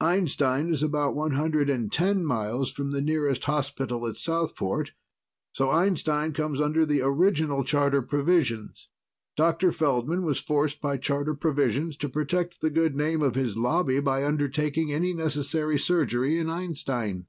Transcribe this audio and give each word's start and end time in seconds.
Einstein 0.00 0.70
is 0.70 0.80
about 0.84 1.16
one 1.16 1.32
hundred 1.32 1.68
and 1.68 1.90
ten 1.92 2.24
miles 2.24 2.70
from 2.70 2.92
the 2.92 3.00
nearest 3.02 3.46
hospital 3.46 4.06
at 4.06 4.16
Southport, 4.16 4.92
so 5.50 5.70
Einstein 5.70 6.32
comes 6.32 6.60
under 6.60 6.86
the 6.86 7.00
original 7.02 7.64
charter 7.64 8.00
provisions. 8.00 8.88
Dr. 9.36 9.72
Feldman 9.72 10.22
was 10.22 10.38
forced 10.38 10.80
by 10.80 10.98
charter 10.98 11.34
provisions 11.34 11.96
to 11.96 12.08
protect 12.08 12.60
the 12.60 12.70
good 12.70 12.94
name 12.94 13.22
of 13.22 13.34
his 13.34 13.56
Lobby 13.56 13.98
by 13.98 14.24
undertaking 14.24 14.92
any 14.92 15.12
necessary 15.12 15.76
surgery 15.80 16.38
in 16.38 16.48
Einstein." 16.48 17.26